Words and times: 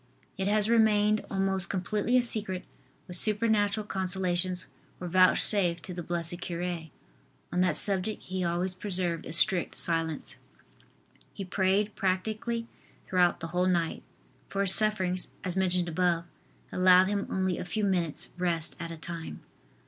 It 0.35 0.47
has 0.47 0.67
remained 0.67 1.23
almost 1.29 1.69
completely 1.69 2.17
a 2.17 2.23
secret 2.23 2.65
what 3.05 3.15
supernatural 3.15 3.85
consolations 3.85 4.65
were 4.99 5.07
vouchsafed 5.07 5.83
to 5.83 5.93
the 5.93 6.01
blessed 6.01 6.41
cure. 6.41 6.87
On 7.53 7.61
that 7.61 7.75
subject 7.77 8.23
he 8.23 8.43
always 8.43 8.73
preserved 8.73 9.27
a 9.27 9.31
strict 9.31 9.75
silence. 9.75 10.37
He 11.33 11.45
prayed 11.45 11.93
practically 11.93 12.65
throughout 13.05 13.41
the 13.41 13.47
whole 13.53 13.67
night, 13.67 14.01
for 14.49 14.61
his 14.61 14.73
sufferings, 14.73 15.27
as 15.43 15.55
mentioned 15.55 15.87
above, 15.87 16.25
allowed 16.71 17.05
him 17.05 17.27
only 17.29 17.59
a 17.59 17.63
few 17.63 17.83
minutes 17.83 18.29
rest 18.39 18.75
at 18.79 18.89
a 18.89 18.97
time. 18.97 19.41